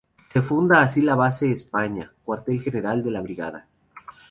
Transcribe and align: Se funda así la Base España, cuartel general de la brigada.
Se 0.33 0.41
funda 0.41 0.81
así 0.81 0.99
la 1.01 1.13
Base 1.13 1.51
España, 1.51 2.11
cuartel 2.25 2.59
general 2.59 3.03
de 3.03 3.11
la 3.11 3.21
brigada. 3.21 3.67